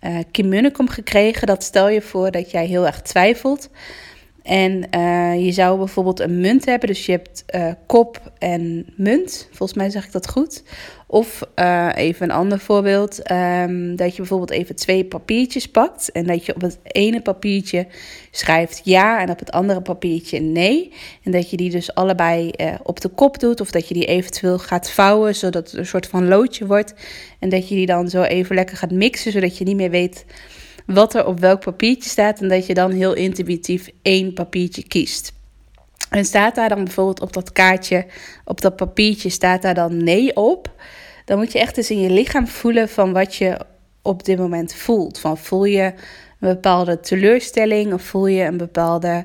uh, 0.00 0.18
Kim 0.30 0.48
Munnekom 0.48 0.88
gekregen. 0.88 1.46
Dat 1.46 1.62
stel 1.62 1.88
je 1.88 2.02
voor 2.02 2.30
dat 2.30 2.50
jij 2.50 2.66
heel 2.66 2.86
erg 2.86 3.02
twijfelt. 3.02 3.70
En 4.44 4.86
uh, 4.96 5.44
je 5.44 5.52
zou 5.52 5.78
bijvoorbeeld 5.78 6.20
een 6.20 6.40
munt 6.40 6.64
hebben. 6.64 6.88
Dus 6.88 7.06
je 7.06 7.12
hebt 7.12 7.44
uh, 7.54 7.72
kop 7.86 8.32
en 8.38 8.86
munt. 8.96 9.48
Volgens 9.52 9.78
mij 9.78 9.90
zeg 9.90 10.04
ik 10.04 10.12
dat 10.12 10.28
goed. 10.28 10.62
Of 11.06 11.42
uh, 11.56 11.90
even 11.94 12.30
een 12.30 12.36
ander 12.36 12.58
voorbeeld. 12.58 13.30
Um, 13.30 13.96
dat 13.96 14.10
je 14.10 14.16
bijvoorbeeld 14.16 14.50
even 14.50 14.76
twee 14.76 15.04
papiertjes 15.04 15.68
pakt. 15.68 16.12
En 16.12 16.26
dat 16.26 16.46
je 16.46 16.54
op 16.54 16.60
het 16.60 16.78
ene 16.82 17.20
papiertje 17.20 17.86
schrijft 18.30 18.80
ja. 18.84 19.20
En 19.20 19.30
op 19.30 19.38
het 19.38 19.50
andere 19.50 19.80
papiertje 19.82 20.40
nee. 20.40 20.92
En 21.22 21.32
dat 21.32 21.50
je 21.50 21.56
die 21.56 21.70
dus 21.70 21.94
allebei 21.94 22.50
op 22.82 23.00
de 23.00 23.08
kop 23.08 23.38
doet. 23.38 23.60
Of 23.60 23.70
dat 23.70 23.88
je 23.88 23.94
die 23.94 24.06
eventueel 24.06 24.58
gaat 24.58 24.90
vouwen. 24.90 25.34
Zodat 25.34 25.70
het 25.70 25.78
een 25.78 25.86
soort 25.86 26.06
van 26.06 26.28
loodje 26.28 26.66
wordt. 26.66 26.94
En 27.38 27.48
dat 27.48 27.68
je 27.68 27.74
die 27.74 27.86
dan 27.86 28.08
zo 28.08 28.22
even 28.22 28.54
lekker 28.54 28.76
gaat 28.76 28.90
mixen. 28.90 29.32
Zodat 29.32 29.58
je 29.58 29.64
niet 29.64 29.76
meer 29.76 29.90
weet 29.90 30.24
wat 30.86 31.14
er 31.14 31.26
op 31.26 31.40
welk 31.40 31.60
papiertje 31.60 32.10
staat 32.10 32.40
en 32.40 32.48
dat 32.48 32.66
je 32.66 32.74
dan 32.74 32.90
heel 32.90 33.12
intuïtief 33.12 33.90
één 34.02 34.32
papiertje 34.32 34.86
kiest. 34.86 35.32
En 36.10 36.24
staat 36.24 36.54
daar 36.54 36.68
dan 36.68 36.84
bijvoorbeeld 36.84 37.20
op 37.20 37.32
dat 37.32 37.52
kaartje, 37.52 38.06
op 38.44 38.60
dat 38.60 38.76
papiertje, 38.76 39.28
staat 39.28 39.62
daar 39.62 39.74
dan 39.74 40.04
nee 40.04 40.36
op? 40.36 40.72
Dan 41.24 41.38
moet 41.38 41.52
je 41.52 41.58
echt 41.58 41.76
eens 41.76 41.90
in 41.90 42.00
je 42.00 42.10
lichaam 42.10 42.46
voelen 42.46 42.88
van 42.88 43.12
wat 43.12 43.34
je 43.34 43.60
op 44.02 44.24
dit 44.24 44.38
moment 44.38 44.74
voelt. 44.74 45.18
Van 45.18 45.38
voel 45.38 45.64
je 45.64 45.82
een 46.40 46.48
bepaalde 46.48 47.00
teleurstelling 47.00 47.92
of 47.92 48.02
voel 48.02 48.26
je 48.26 48.44
een 48.44 48.56
bepaalde 48.56 49.24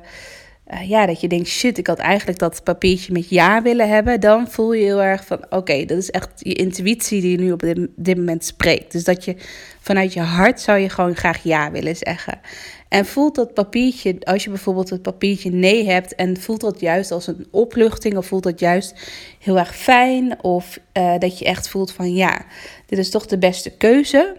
uh, 0.74 0.88
ja, 0.88 1.06
dat 1.06 1.20
je 1.20 1.28
denkt, 1.28 1.48
shit, 1.48 1.78
ik 1.78 1.86
had 1.86 1.98
eigenlijk 1.98 2.38
dat 2.38 2.64
papiertje 2.64 3.12
met 3.12 3.28
ja 3.28 3.62
willen 3.62 3.88
hebben, 3.88 4.20
dan 4.20 4.48
voel 4.48 4.72
je 4.72 4.84
heel 4.84 5.02
erg 5.02 5.26
van, 5.26 5.44
oké, 5.50 5.84
dat 5.84 5.98
is 5.98 6.10
echt 6.10 6.28
je 6.36 6.54
intuïtie 6.54 7.20
die 7.20 7.30
je 7.30 7.38
nu 7.38 7.52
op 7.52 7.62
dit, 7.96 8.16
moment 8.16 8.44
spreekt. 8.44 8.92
Dus 8.92 9.04
dat 9.04 9.24
je 9.24 9.36
vanuit 9.80 10.12
je 10.12 10.20
hart 10.20 10.60
zou 10.60 10.78
je 10.78 10.88
gewoon 10.88 11.14
graag 11.14 11.42
ja 11.42 11.70
willen 11.70 11.96
zeggen. 11.96 12.40
En 12.88 13.06
voelt 13.06 13.34
dat 13.34 13.54
papiertje, 13.54 14.16
als 14.20 14.44
je 14.44 14.50
bijvoorbeeld 14.50 14.90
het 14.90 15.02
papiertje 15.02 15.50
nee 15.50 15.88
hebt 15.88 16.14
en 16.14 16.40
voelt 16.40 16.60
dat 16.60 16.80
juist 16.80 17.10
als 17.10 17.26
een 17.26 17.46
opluchting 17.50 18.16
of 18.16 18.26
voelt 18.26 18.42
dat 18.42 18.60
juist 18.60 18.94
heel 19.38 19.58
erg 19.58 19.76
fijn 19.76 20.42
of 20.42 20.78
uh, 20.98 21.18
dat 21.18 21.38
je 21.38 21.44
echt 21.44 21.68
voelt 21.68 21.92
van, 21.92 22.14
ja, 22.14 22.44
dit 22.86 22.98
is 22.98 23.10
toch 23.10 23.26
de 23.26 23.38
beste 23.38 23.70
keuze, 23.70 24.36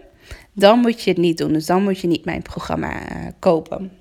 dan 0.54 0.80
moet 0.80 1.02
je 1.02 1.10
het 1.10 1.20
niet 1.20 1.38
doen. 1.38 1.54
Dus 1.54 1.66
dan 1.66 1.84
moet 1.84 2.00
je 2.00 2.08
niet 2.08 2.26
mijn 2.26 2.42
programma 2.42 2.92
uh, 2.94 3.28
kopen. 3.40 4.01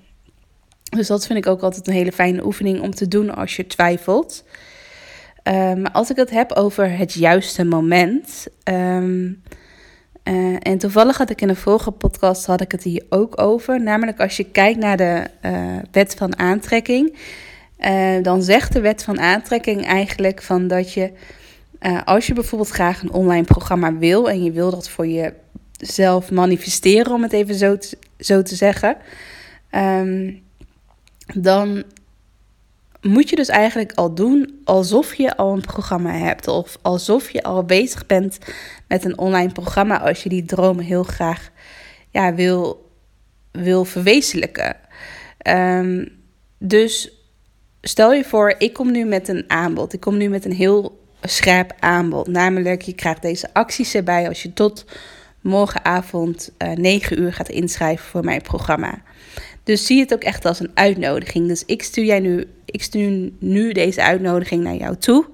Dus 0.90 1.06
dat 1.06 1.26
vind 1.26 1.38
ik 1.38 1.46
ook 1.46 1.62
altijd 1.62 1.86
een 1.86 1.92
hele 1.92 2.12
fijne 2.12 2.44
oefening 2.44 2.80
om 2.80 2.94
te 2.94 3.08
doen 3.08 3.34
als 3.34 3.56
je 3.56 3.66
twijfelt. 3.66 4.44
Maar 5.44 5.90
als 5.92 6.10
ik 6.10 6.16
het 6.16 6.30
heb 6.30 6.52
over 6.52 6.96
het 6.96 7.12
juiste 7.12 7.64
moment. 7.64 8.46
Um, 8.64 9.42
uh, 10.24 10.56
en 10.58 10.78
toevallig 10.78 11.18
had 11.18 11.30
ik 11.30 11.40
in 11.40 11.48
een 11.48 11.56
vorige 11.56 11.90
podcast 11.90 12.46
had 12.46 12.60
ik 12.60 12.72
het 12.72 12.82
hier 12.82 13.04
ook 13.08 13.40
over. 13.40 13.82
Namelijk 13.82 14.20
als 14.20 14.36
je 14.36 14.44
kijkt 14.44 14.78
naar 14.78 14.96
de 14.96 15.24
uh, 15.42 15.76
wet 15.90 16.14
van 16.14 16.38
aantrekking. 16.38 17.16
Uh, 17.78 18.22
dan 18.22 18.42
zegt 18.42 18.72
de 18.72 18.80
wet 18.80 19.04
van 19.04 19.20
aantrekking 19.20 19.86
eigenlijk 19.86 20.42
van 20.42 20.68
dat 20.68 20.92
je. 20.92 21.12
als 22.04 22.26
je 22.26 22.34
bijvoorbeeld 22.34 22.70
graag 22.70 23.02
een 23.02 23.12
online 23.12 23.44
programma 23.44 23.96
wil. 23.96 24.30
En 24.30 24.44
je 24.44 24.52
wil 24.52 24.70
dat 24.70 24.88
voor 24.88 25.06
jezelf 25.06 26.30
manifesteren, 26.30 27.12
om 27.12 27.22
het 27.22 27.32
even 27.32 27.54
zo 27.54 27.78
te, 27.78 27.98
zo 28.18 28.42
te 28.42 28.54
zeggen. 28.54 28.96
Um, 29.70 30.42
dan 31.34 31.84
moet 33.00 33.28
je 33.28 33.36
dus 33.36 33.48
eigenlijk 33.48 33.92
al 33.92 34.14
doen 34.14 34.60
alsof 34.64 35.14
je 35.14 35.36
al 35.36 35.52
een 35.52 35.60
programma 35.60 36.12
hebt. 36.12 36.48
Of 36.48 36.78
alsof 36.82 37.30
je 37.30 37.42
al 37.42 37.64
bezig 37.64 38.06
bent 38.06 38.38
met 38.88 39.04
een 39.04 39.18
online 39.18 39.52
programma 39.52 40.00
als 40.00 40.22
je 40.22 40.28
die 40.28 40.44
dromen 40.44 40.84
heel 40.84 41.02
graag 41.02 41.50
ja, 42.10 42.34
wil, 42.34 42.90
wil 43.50 43.84
verwezenlijken. 43.84 44.76
Um, 45.48 46.08
dus 46.58 47.12
stel 47.80 48.12
je 48.12 48.24
voor, 48.24 48.54
ik 48.58 48.72
kom 48.72 48.90
nu 48.90 49.04
met 49.04 49.28
een 49.28 49.44
aanbod. 49.46 49.92
Ik 49.92 50.00
kom 50.00 50.16
nu 50.16 50.28
met 50.28 50.44
een 50.44 50.52
heel 50.52 51.00
scherp 51.22 51.72
aanbod. 51.78 52.26
Namelijk, 52.26 52.82
je 52.82 52.94
krijgt 52.94 53.22
deze 53.22 53.48
acties 53.52 53.94
erbij 53.94 54.28
als 54.28 54.42
je 54.42 54.52
tot 54.52 54.84
morgenavond 55.40 56.50
uh, 56.58 56.72
eh, 56.72 56.78
9 56.78 57.20
uur 57.20 57.32
gaat 57.32 57.48
inschrijven 57.48 58.06
voor 58.06 58.24
mijn 58.24 58.42
programma. 58.42 59.02
Dus 59.62 59.86
zie 59.86 60.00
het 60.00 60.12
ook 60.12 60.22
echt 60.22 60.44
als 60.44 60.60
een 60.60 60.70
uitnodiging. 60.74 61.48
Dus 61.48 61.64
ik 61.66 61.82
stuur, 61.82 62.04
jij 62.04 62.20
nu, 62.20 62.44
ik 62.64 62.82
stuur 62.82 63.30
nu 63.38 63.72
deze 63.72 64.02
uitnodiging 64.02 64.62
naar 64.62 64.76
jou 64.76 64.96
toe. 64.96 65.26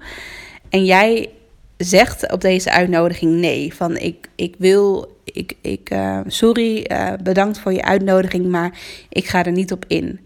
En 0.69 0.85
jij 0.85 1.29
zegt 1.77 2.31
op 2.31 2.41
deze 2.41 2.71
uitnodiging 2.71 3.31
nee. 3.31 3.73
Van 3.73 3.97
ik, 3.97 4.29
ik 4.35 4.55
wil, 4.57 5.17
ik, 5.23 5.53
ik, 5.61 5.89
uh, 5.91 6.19
sorry, 6.27 6.85
uh, 6.91 7.13
bedankt 7.23 7.59
voor 7.59 7.73
je 7.73 7.83
uitnodiging, 7.83 8.47
maar 8.47 8.79
ik 9.09 9.25
ga 9.25 9.45
er 9.45 9.51
niet 9.51 9.71
op 9.71 9.85
in. 9.87 10.19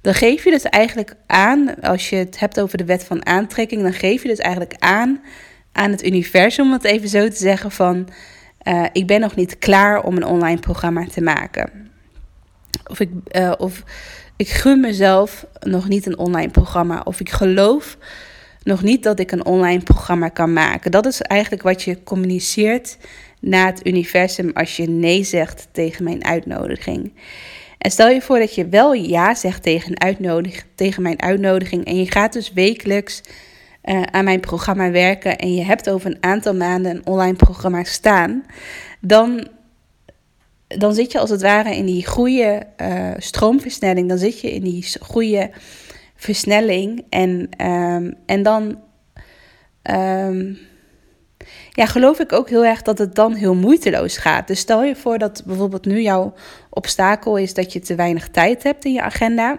Dan 0.00 0.14
geef 0.14 0.44
je 0.44 0.50
dus 0.50 0.62
eigenlijk 0.62 1.14
aan, 1.26 1.80
als 1.80 2.10
je 2.10 2.16
het 2.16 2.38
hebt 2.38 2.60
over 2.60 2.78
de 2.78 2.84
wet 2.84 3.04
van 3.04 3.26
aantrekking, 3.26 3.82
dan 3.82 3.92
geef 3.92 4.22
je 4.22 4.28
dus 4.28 4.38
eigenlijk 4.38 4.74
aan 4.78 5.20
aan 5.72 5.90
het 5.90 6.04
universum, 6.04 6.66
om 6.66 6.72
het 6.72 6.84
even 6.84 7.08
zo 7.08 7.28
te 7.28 7.36
zeggen, 7.36 7.70
van 7.70 8.08
uh, 8.68 8.84
ik 8.92 9.06
ben 9.06 9.20
nog 9.20 9.34
niet 9.34 9.58
klaar 9.58 10.02
om 10.02 10.16
een 10.16 10.24
online 10.24 10.60
programma 10.60 11.06
te 11.06 11.20
maken. 11.20 11.89
Of 12.86 13.00
ik, 13.00 13.10
uh, 13.32 13.52
of 13.58 13.82
ik 14.36 14.48
gun 14.48 14.80
mezelf 14.80 15.46
nog 15.60 15.88
niet 15.88 16.06
een 16.06 16.18
online 16.18 16.50
programma. 16.50 17.00
Of 17.04 17.20
ik 17.20 17.30
geloof 17.30 17.96
nog 18.62 18.82
niet 18.82 19.02
dat 19.02 19.18
ik 19.18 19.32
een 19.32 19.44
online 19.44 19.82
programma 19.82 20.28
kan 20.28 20.52
maken. 20.52 20.90
Dat 20.90 21.06
is 21.06 21.20
eigenlijk 21.20 21.62
wat 21.62 21.82
je 21.82 22.02
communiceert 22.02 22.96
naar 23.40 23.66
het 23.66 23.86
universum 23.86 24.50
als 24.54 24.76
je 24.76 24.88
nee 24.88 25.24
zegt 25.24 25.68
tegen 25.72 26.04
mijn 26.04 26.24
uitnodiging. 26.24 27.12
En 27.78 27.90
stel 27.90 28.08
je 28.08 28.22
voor 28.22 28.38
dat 28.38 28.54
je 28.54 28.68
wel 28.68 28.92
ja 28.92 29.34
zegt 29.34 29.62
tegen, 29.62 30.00
uitnodig, 30.00 30.64
tegen 30.74 31.02
mijn 31.02 31.22
uitnodiging 31.22 31.84
en 31.84 31.96
je 31.96 32.10
gaat 32.10 32.32
dus 32.32 32.52
wekelijks 32.52 33.22
uh, 33.84 34.02
aan 34.02 34.24
mijn 34.24 34.40
programma 34.40 34.90
werken 34.90 35.38
en 35.38 35.54
je 35.54 35.64
hebt 35.64 35.90
over 35.90 36.10
een 36.10 36.22
aantal 36.22 36.54
maanden 36.54 36.96
een 36.96 37.06
online 37.06 37.36
programma 37.36 37.84
staan, 37.84 38.44
dan 39.00 39.48
dan 40.78 40.94
zit 40.94 41.12
je 41.12 41.18
als 41.18 41.30
het 41.30 41.42
ware 41.42 41.76
in 41.76 41.86
die 41.86 42.06
goede 42.06 42.62
uh, 42.82 43.10
stroomversnelling. 43.16 44.08
Dan 44.08 44.18
zit 44.18 44.40
je 44.40 44.52
in 44.52 44.62
die 44.62 44.86
goede 45.00 45.50
versnelling. 46.16 47.04
En, 47.08 47.48
um, 47.66 48.14
en 48.26 48.42
dan 48.42 48.78
um, 49.90 50.58
ja, 51.70 51.86
geloof 51.86 52.18
ik 52.18 52.32
ook 52.32 52.48
heel 52.48 52.64
erg 52.64 52.82
dat 52.82 52.98
het 52.98 53.14
dan 53.14 53.34
heel 53.34 53.54
moeiteloos 53.54 54.16
gaat. 54.16 54.46
Dus 54.46 54.58
stel 54.58 54.84
je 54.84 54.96
voor 54.96 55.18
dat 55.18 55.42
bijvoorbeeld 55.46 55.84
nu 55.84 56.00
jouw 56.00 56.34
obstakel 56.70 57.36
is 57.36 57.54
dat 57.54 57.72
je 57.72 57.80
te 57.80 57.94
weinig 57.94 58.28
tijd 58.28 58.62
hebt 58.62 58.84
in 58.84 58.92
je 58.92 59.02
agenda. 59.02 59.58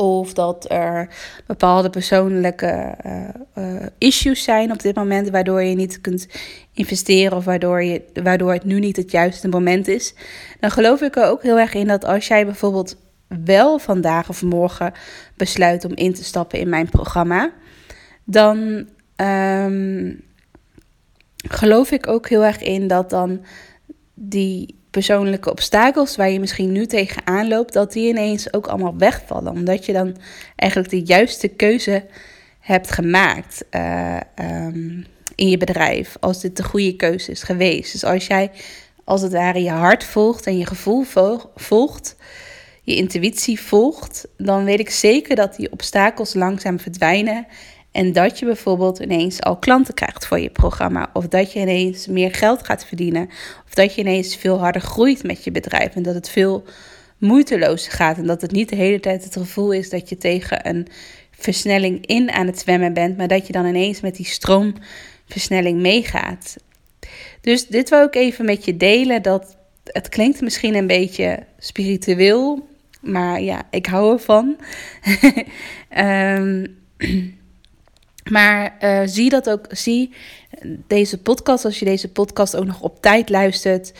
Of 0.00 0.32
dat 0.32 0.70
er 0.70 1.08
bepaalde 1.46 1.90
persoonlijke 1.90 2.94
uh, 3.06 3.28
uh, 3.54 3.86
issues 3.98 4.42
zijn 4.42 4.72
op 4.72 4.82
dit 4.82 4.96
moment, 4.96 5.30
waardoor 5.30 5.62
je 5.62 5.74
niet 5.74 6.00
kunt 6.00 6.26
investeren 6.72 7.36
of 7.36 7.44
waardoor, 7.44 7.82
je, 7.82 8.02
waardoor 8.22 8.52
het 8.52 8.64
nu 8.64 8.78
niet 8.78 8.96
het 8.96 9.10
juiste 9.10 9.48
moment 9.48 9.88
is. 9.88 10.14
Dan 10.60 10.70
geloof 10.70 11.00
ik 11.00 11.16
er 11.16 11.26
ook 11.26 11.42
heel 11.42 11.58
erg 11.58 11.74
in 11.74 11.86
dat 11.86 12.04
als 12.04 12.26
jij 12.26 12.44
bijvoorbeeld 12.44 12.96
wel 13.44 13.78
vandaag 13.78 14.28
of 14.28 14.42
morgen 14.42 14.92
besluit 15.36 15.84
om 15.84 15.94
in 15.94 16.14
te 16.14 16.24
stappen 16.24 16.58
in 16.58 16.68
mijn 16.68 16.88
programma, 16.88 17.52
dan 18.24 18.88
um, 19.16 20.22
geloof 21.48 21.90
ik 21.90 22.06
ook 22.06 22.28
heel 22.28 22.44
erg 22.44 22.62
in 22.62 22.86
dat 22.86 23.10
dan 23.10 23.44
die 24.14 24.79
persoonlijke 24.90 25.50
obstakels 25.50 26.16
waar 26.16 26.30
je 26.30 26.40
misschien 26.40 26.72
nu 26.72 26.86
tegenaan 26.86 27.48
loopt, 27.48 27.72
dat 27.72 27.92
die 27.92 28.08
ineens 28.08 28.52
ook 28.52 28.66
allemaal 28.66 28.96
wegvallen. 28.96 29.52
Omdat 29.52 29.86
je 29.86 29.92
dan 29.92 30.16
eigenlijk 30.56 30.90
de 30.90 31.02
juiste 31.02 31.48
keuze 31.48 32.04
hebt 32.60 32.90
gemaakt 32.90 33.64
uh, 33.70 34.16
um, 34.40 35.06
in 35.34 35.48
je 35.48 35.56
bedrijf. 35.56 36.16
Als 36.20 36.40
dit 36.40 36.56
de 36.56 36.64
goede 36.64 36.96
keuze 36.96 37.30
is 37.30 37.42
geweest. 37.42 37.92
Dus 37.92 38.04
als 38.04 38.26
jij 38.26 38.50
als 39.04 39.22
het 39.22 39.32
ware 39.32 39.62
je 39.62 39.70
hart 39.70 40.04
volgt 40.04 40.46
en 40.46 40.58
je 40.58 40.66
gevoel 40.66 41.04
volgt, 41.54 42.16
je 42.82 42.96
intuïtie 42.96 43.60
volgt, 43.60 44.28
dan 44.36 44.64
weet 44.64 44.80
ik 44.80 44.90
zeker 44.90 45.36
dat 45.36 45.56
die 45.56 45.72
obstakels 45.72 46.34
langzaam 46.34 46.80
verdwijnen. 46.80 47.46
En 47.92 48.12
dat 48.12 48.38
je 48.38 48.44
bijvoorbeeld 48.44 48.98
ineens 48.98 49.40
al 49.40 49.56
klanten 49.56 49.94
krijgt 49.94 50.26
voor 50.26 50.38
je 50.40 50.50
programma. 50.50 51.10
Of 51.12 51.28
dat 51.28 51.52
je 51.52 51.60
ineens 51.60 52.06
meer 52.06 52.34
geld 52.34 52.64
gaat 52.64 52.84
verdienen. 52.84 53.28
Of 53.66 53.74
dat 53.74 53.94
je 53.94 54.00
ineens 54.00 54.36
veel 54.36 54.58
harder 54.58 54.80
groeit 54.80 55.22
met 55.22 55.44
je 55.44 55.50
bedrijf. 55.50 55.94
En 55.94 56.02
dat 56.02 56.14
het 56.14 56.30
veel 56.30 56.64
moeitelozer 57.18 57.92
gaat. 57.92 58.16
En 58.16 58.26
dat 58.26 58.40
het 58.40 58.50
niet 58.50 58.68
de 58.68 58.76
hele 58.76 59.00
tijd 59.00 59.24
het 59.24 59.36
gevoel 59.36 59.72
is 59.72 59.90
dat 59.90 60.08
je 60.08 60.16
tegen 60.16 60.68
een 60.68 60.86
versnelling 61.30 62.06
in 62.06 62.30
aan 62.30 62.46
het 62.46 62.58
zwemmen 62.58 62.92
bent. 62.92 63.16
Maar 63.16 63.28
dat 63.28 63.46
je 63.46 63.52
dan 63.52 63.66
ineens 63.66 64.00
met 64.00 64.16
die 64.16 64.26
stroomversnelling 64.26 65.80
meegaat. 65.80 66.56
Dus 67.40 67.66
dit 67.66 67.88
wil 67.88 68.04
ik 68.04 68.14
even 68.14 68.44
met 68.44 68.64
je 68.64 68.76
delen. 68.76 69.22
Dat 69.22 69.56
het 69.84 70.08
klinkt 70.08 70.40
misschien 70.40 70.74
een 70.74 70.86
beetje 70.86 71.38
spiritueel. 71.58 72.68
Maar 73.00 73.40
ja, 73.40 73.62
ik 73.70 73.86
hou 73.86 74.12
ervan. 74.12 74.56
um, 75.98 76.78
Maar 78.30 78.76
uh, 78.80 79.00
zie 79.04 79.30
dat 79.30 79.50
ook, 79.50 79.66
zie 79.70 80.14
deze 80.86 81.18
podcast, 81.18 81.64
als 81.64 81.78
je 81.78 81.84
deze 81.84 82.12
podcast 82.12 82.56
ook 82.56 82.64
nog 82.64 82.80
op 82.80 83.02
tijd 83.02 83.28
luistert, 83.28 83.92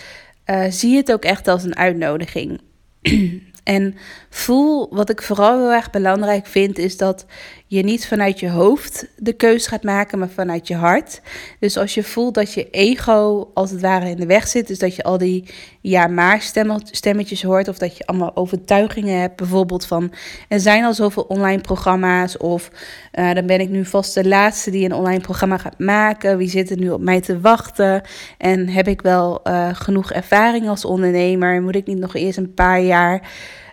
uh, 0.47 0.65
zie 0.69 0.97
het 0.97 1.13
ook 1.13 1.25
echt 1.25 1.49
als 1.49 1.65
een 1.65 1.77
uitnodiging. 1.77 2.61
en 3.65 3.95
voel, 4.31 4.95
wat 4.95 5.11
ik 5.11 5.23
vooral 5.23 5.59
heel 5.59 5.73
erg 5.73 5.91
belangrijk 5.91 6.47
vind, 6.47 6.79
is 6.79 6.97
dat 6.97 7.27
je 7.71 7.83
niet 7.83 8.07
vanuit 8.07 8.41
je 8.41 8.51
hoofd 8.51 9.07
de 9.17 9.33
keus 9.33 9.67
gaat 9.67 9.83
maken, 9.83 10.19
maar 10.19 10.29
vanuit 10.29 10.69
je 10.69 10.75
hart. 10.75 11.21
Dus 11.59 11.77
als 11.77 11.95
je 11.95 12.03
voelt 12.03 12.35
dat 12.35 12.53
je 12.53 12.71
ego 12.71 13.51
als 13.55 13.71
het 13.71 13.81
ware 13.81 14.09
in 14.09 14.17
de 14.17 14.27
weg 14.27 14.49
zit, 14.49 14.67
dus 14.67 14.79
dat 14.79 14.97
je 14.97 15.03
al 15.03 15.19
die 15.19 15.45
ja-maar 15.81 16.43
stemmetjes 16.85 17.43
hoort, 17.43 17.69
of 17.69 17.79
dat 17.79 17.97
je 17.97 18.07
allemaal 18.07 18.37
overtuigingen 18.37 19.21
hebt, 19.21 19.37
bijvoorbeeld 19.37 19.87
van 19.87 20.13
er 20.49 20.61
zijn 20.61 20.85
al 20.85 20.95
zoveel 20.95 21.23
online 21.23 21.61
programma's, 21.61 22.37
of 22.37 22.71
uh, 23.15 23.33
dan 23.33 23.47
ben 23.47 23.61
ik 23.61 23.69
nu 23.69 23.85
vast 23.85 24.15
de 24.15 24.29
laatste 24.29 24.71
die 24.71 24.85
een 24.85 24.95
online 24.95 25.21
programma 25.21 25.59
gaat 25.59 25.79
maken, 25.79 26.37
wie 26.39 26.49
zit 26.49 26.71
er 26.71 26.79
nu 26.79 26.91
op 26.91 27.01
mij 27.01 27.21
te 27.21 27.41
wachten 27.41 28.03
en 28.39 28.69
heb 28.69 28.89
ik 28.89 29.03
wel 29.03 29.41
uh, 29.45 29.69
genoeg 29.73 30.13
ervaring 30.13 30.69
als 30.69 30.85
ondernemer, 30.85 31.63
moet 31.63 31.77
ik 31.77 31.87
niet 31.87 31.99
nog 31.99 32.15
eerst 32.15 32.39
een 32.39 32.55
paar 32.55 32.81
jaar. 32.81 33.31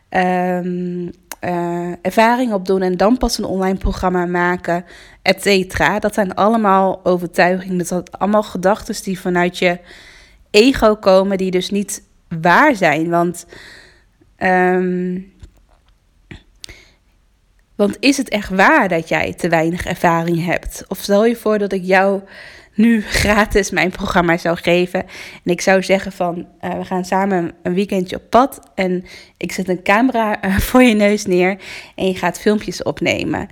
Um, 0.10 1.12
uh, 1.42 1.92
ervaring 2.02 2.54
opdoen 2.54 2.82
en 2.82 2.98
dan 2.98 3.18
pas 3.18 3.38
een 3.38 3.46
online 3.46 3.78
programma 3.78 4.26
maken, 4.26 4.86
et 5.22 5.42
cetera. 5.42 6.00
Dat 6.00 6.14
zijn 6.14 6.36
allemaal 6.36 7.00
overtuigingen. 7.04 7.78
Dat 7.78 7.88
zijn 7.88 8.04
allemaal 8.12 8.44
gedachten 8.44 9.04
die 9.04 9.20
vanuit 9.20 9.58
je 9.58 9.80
ego 10.52 10.96
komen, 10.96 11.38
die 11.38 11.52
dus 11.52 11.70
niet 11.70 12.04
waar 12.42 12.76
zijn. 12.76 13.10
Want, 13.10 13.46
um, 14.38 15.34
want 17.76 17.98
is 18.00 18.18
het 18.18 18.30
echt 18.30 18.50
waar 18.50 18.88
dat 18.88 19.10
jij 19.10 19.34
te 19.34 19.50
weinig 19.50 19.86
ervaring 19.86 20.46
hebt? 20.46 20.84
Of 20.88 20.98
stel 20.98 21.26
je 21.26 21.36
voor 21.36 21.58
dat 21.58 21.72
ik 21.72 21.84
jou 21.84 22.22
nu 22.78 23.02
gratis 23.02 23.72
mijn 23.72 23.92
programma 23.92 24.38
zou 24.38 24.58
geven. 24.58 25.04
En 25.44 25.52
ik 25.52 25.62
zou 25.62 25.84
zeggen 25.84 26.12
van, 26.12 26.48
uh, 26.62 26.78
we 26.78 26.86
gaan 26.86 27.06
samen 27.06 27.52
een 27.64 27.74
weekendje 27.74 28.16
op 28.16 28.30
pad. 28.30 28.60
En 28.76 29.06
ik 29.38 29.52
zet 29.52 29.70
een 29.70 29.84
camera 29.84 30.46
uh, 30.46 30.58
voor 30.68 30.84
je 30.84 30.94
neus 30.94 31.26
neer 31.26 31.58
en 31.96 32.08
je 32.08 32.16
gaat 32.16 32.40
filmpjes 32.40 32.84
opnemen. 32.84 33.48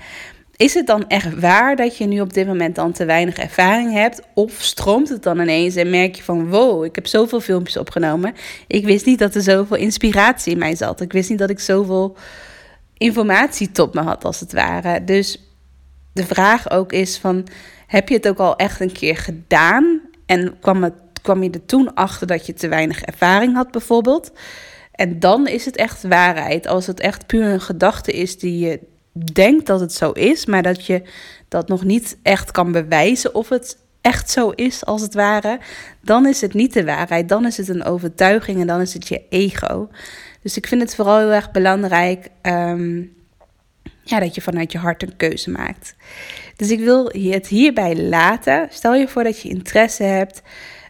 Is 0.56 0.74
het 0.74 0.88
dan 0.88 1.08
echt 1.08 1.40
waar 1.40 1.76
dat 1.76 1.98
je 1.98 2.06
nu 2.06 2.22
op 2.22 2.34
dit 2.34 2.48
moment 2.48 2.76
dan 2.76 2.92
te 2.92 3.06
weinig 3.06 3.38
ervaring 3.38 3.94
hebt? 3.94 4.22
Of 4.34 4.54
stroomt 4.58 5.10
het 5.10 5.24
dan 5.24 5.40
ineens 5.40 5.76
en 5.76 5.90
merk 5.90 6.16
je 6.16 6.24
van 6.24 6.50
wow, 6.50 6.84
ik 6.84 6.96
heb 6.96 7.08
zoveel 7.08 7.40
filmpjes 7.40 7.78
opgenomen. 7.78 8.34
Ik 8.68 8.86
wist 8.86 9.06
niet 9.06 9.20
dat 9.20 9.36
er 9.36 9.42
zoveel 9.42 9.78
inspiratie 9.78 10.52
in 10.52 10.58
mij 10.58 10.76
zat. 10.76 11.02
Ik 11.02 11.12
wist 11.12 11.30
niet 11.30 11.40
dat 11.40 11.50
ik 11.50 11.60
zoveel 11.60 12.16
informatie 12.98 13.72
tot 13.72 13.94
me 13.94 14.02
had 14.02 14.26
als 14.26 14.40
het 14.40 14.54
ware. 14.54 15.04
Dus 15.04 15.50
de 16.14 16.26
vraag 16.26 16.70
ook 16.72 16.92
is 16.92 17.18
van 17.18 17.48
heb 17.88 18.10
je 18.10 18.16
het 18.16 18.28
ook 18.28 18.38
al 18.38 18.56
echt 18.56 18.80
een 18.80 18.92
keer 18.92 19.18
gedaan 19.18 20.02
en 20.26 20.60
kwam, 20.60 20.84
het, 20.84 20.94
kwam 21.22 21.44
je 21.44 21.50
er 21.50 21.66
toen 21.66 21.94
achter 21.94 22.28
dat 22.28 22.46
je 22.46 22.54
te 22.54 22.68
weinig 22.68 23.02
ervaring 23.02 23.56
had 23.56 23.72
bijvoorbeeld? 23.72 24.32
En 24.92 25.20
dan 25.20 25.48
is 25.48 25.66
het 25.66 25.76
echt 25.76 26.04
waarheid. 26.04 26.68
Als 26.68 26.88
het 26.88 27.00
echt 27.00 27.26
puur 27.26 27.46
een 27.46 27.62
gedachte 27.62 28.12
is 28.12 28.40
die 28.40 28.60
je 28.60 28.80
denkt 29.34 29.66
dat 29.66 29.80
het 29.80 29.94
zo 29.94 30.12
is, 30.12 30.46
maar 30.46 30.64
dat 30.64 30.86
je 30.86 31.02
dat 31.48 31.68
nog 31.68 31.84
niet 31.84 32.18
echt 32.22 32.52
kan 32.52 32.72
bewijzen 32.72 33.36
of 33.36 33.50
het 33.50 33.78
echt 34.02 34.30
zo 34.30 34.50
is 34.50 34.86
als 34.86 35.02
het 35.02 35.14
ware, 35.14 35.60
dan 36.02 36.28
is 36.28 36.42
het 36.42 36.54
niet 36.54 36.74
de 36.74 36.86
waarheid. 36.86 37.30
Dan 37.30 37.46
is 37.46 37.58
het 37.58 37.68
een 37.68 37.84
overtuiging 37.84 38.60
en 38.60 38.68
dan 38.68 38.82
is 38.82 38.94
het 38.94 39.08
je 39.08 39.22
ego. 39.30 39.90
Dus 40.42 40.58
ik 40.58 40.68
vind 40.68 40.82
het 40.82 40.96
vooral 40.96 41.18
heel 41.18 41.34
erg 41.34 41.52
belangrijk 41.52 42.30
ehm, 42.42 43.04
ja, 44.04 44.20
dat 44.20 44.36
je 44.36 44.42
vanuit 44.42 44.72
je 44.72 44.78
hart 44.78 45.04
een 45.04 45.16
keuze 45.18 45.50
maakt. 45.50 45.96
Dus 46.56 46.70
ik 46.70 46.80
wil 46.80 47.06
het 47.06 47.48
hierbij 47.48 47.96
laten. 47.96 48.68
Stel 48.72 48.96
je 48.96 49.08
voor 49.08 49.24
dat 49.24 49.42
je 49.42 49.50
interesse 49.50 50.04
hebt. 50.04 50.42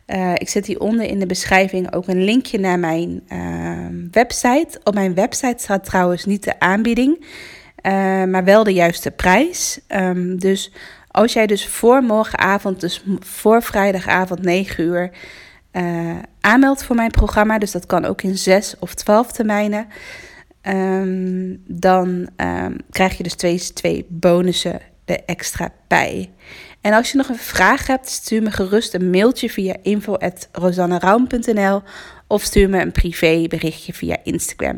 Uh, 0.08 0.34
ik 0.34 0.50
zet 0.50 0.66
hieronder 0.66 1.06
in 1.06 1.20
de 1.20 1.26
beschrijving 1.26 1.94
ook 1.94 2.08
een 2.08 2.24
linkje 2.24 2.60
naar 2.60 2.80
mijn 2.80 3.24
uh, 3.30 4.08
website. 4.12 4.80
Op 4.84 4.94
mijn 4.94 5.14
website 5.14 5.64
staat 5.64 5.84
trouwens 5.84 6.26
niet 6.26 6.44
de 6.44 6.60
aanbieding, 6.60 7.20
uh, 7.20 7.92
maar 8.24 8.44
wel 8.44 8.64
de 8.64 8.74
juiste 8.74 9.12
prijs. 9.12 9.80
Um, 9.88 10.40
dus 10.40 10.72
als 11.12 11.34
jij 11.34 11.48
dus 11.48 11.68
voor 11.68 12.04
morgenavond, 12.04 12.80
dus 12.80 13.04
voor 13.20 13.62
vrijdagavond 13.62 14.42
9 14.42 14.84
uur, 14.84 15.12
uh, 15.72 16.16
aanmeldt 16.42 16.84
voor 16.84 16.96
mijn 16.96 17.12
programma, 17.12 17.58
dus 17.58 17.72
dat 17.72 17.86
kan 17.86 18.06
ook 18.06 18.22
in 18.22 18.38
6 18.38 18.76
of 18.80 18.94
12 18.94 19.32
termijnen, 19.32 19.88
um, 20.68 21.64
dan 21.68 22.30
um, 22.38 22.78
krijg 22.90 23.18
je 23.18 23.24
dus 23.24 23.36
twee, 23.36 23.60
twee 23.74 24.06
bonussen 24.10 24.80
er 25.06 25.20
extra 25.26 25.72
bij. 25.88 26.30
En 26.82 26.94
als 26.94 27.12
je 27.12 27.18
nog 27.18 27.30
een 27.30 27.36
vraag 27.36 27.88
hebt, 27.88 28.10
stuur 28.10 28.42
me 28.42 28.52
gerust 28.52 28.94
een 28.94 29.10
mailtje 29.10 29.50
via 29.50 29.76
info.rosanneraum.nl 29.82 31.82
of 32.28 32.42
stuur 32.42 32.70
me 32.70 32.82
een 32.82 32.92
privé 32.92 33.48
berichtje 33.48 33.94
via 33.94 34.18
Instagram. 34.24 34.78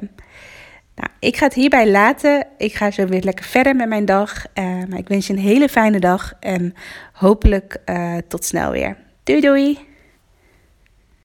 Nou, 0.96 1.10
ik 1.20 1.38
ga 1.38 1.46
het 1.46 1.54
hierbij 1.54 1.90
laten. 1.90 2.48
Ik 2.58 2.74
ga 2.74 2.92
zo 2.92 3.06
weer 3.06 3.22
lekker 3.22 3.46
verder 3.46 3.76
met 3.76 3.88
mijn 3.88 4.06
dag. 4.06 4.46
Uh, 4.54 4.64
maar 4.90 5.00
ik 5.00 5.08
wens 5.08 5.28
je 5.28 5.34
een 5.34 5.40
hele 5.40 5.70
fijne 5.70 6.00
dag 6.00 6.34
en 6.40 6.74
hopelijk 7.14 7.78
uh, 7.86 8.18
tot 8.28 8.46
snel 8.46 8.72
weer. 8.72 8.98
Doei 9.24 9.42
doei! 9.42 9.87